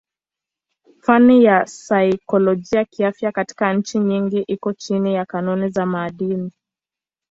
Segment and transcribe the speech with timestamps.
[1.01, 6.51] Fani ya saikolojia kiafya katika nchi nyingi iko chini ya kanuni za maadili.